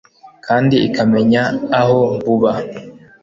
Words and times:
kandi 0.45 0.75
ikamenya 0.87 1.43
aho 1.79 2.01
buba 2.23 2.53